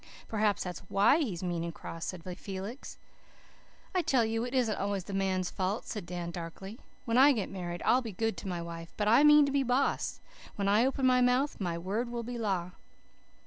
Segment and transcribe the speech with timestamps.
[0.27, 2.97] "Perhaps that's WHY he's mean and cross," said Felix.
[3.93, 6.79] "I tell you it isn't always the man's fault," said Dan darkly.
[7.05, 9.61] "When I get married I'll be good to my wife, but I mean to be
[9.61, 10.19] boss.
[10.55, 12.71] When I open my mouth my word will be law."